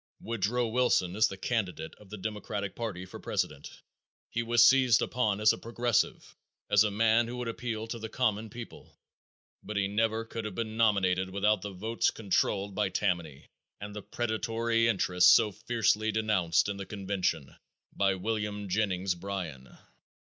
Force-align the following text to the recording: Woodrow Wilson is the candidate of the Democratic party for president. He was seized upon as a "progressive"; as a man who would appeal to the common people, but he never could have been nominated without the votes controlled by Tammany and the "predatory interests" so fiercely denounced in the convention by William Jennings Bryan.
Woodrow 0.19 0.65
Wilson 0.67 1.15
is 1.15 1.27
the 1.27 1.37
candidate 1.37 1.93
of 1.99 2.09
the 2.09 2.17
Democratic 2.17 2.75
party 2.75 3.05
for 3.05 3.19
president. 3.19 3.69
He 4.31 4.41
was 4.41 4.65
seized 4.65 4.99
upon 5.03 5.39
as 5.39 5.53
a 5.53 5.59
"progressive"; 5.59 6.35
as 6.71 6.83
a 6.83 6.89
man 6.89 7.27
who 7.27 7.37
would 7.37 7.47
appeal 7.47 7.85
to 7.85 7.99
the 7.99 8.09
common 8.09 8.49
people, 8.49 8.97
but 9.61 9.77
he 9.77 9.87
never 9.87 10.25
could 10.25 10.43
have 10.45 10.55
been 10.55 10.75
nominated 10.75 11.29
without 11.29 11.61
the 11.61 11.69
votes 11.73 12.09
controlled 12.09 12.73
by 12.73 12.89
Tammany 12.89 13.51
and 13.79 13.95
the 13.95 14.01
"predatory 14.01 14.87
interests" 14.87 15.31
so 15.31 15.51
fiercely 15.51 16.11
denounced 16.11 16.67
in 16.67 16.77
the 16.77 16.85
convention 16.87 17.55
by 17.93 18.15
William 18.15 18.69
Jennings 18.69 19.13
Bryan. 19.13 19.77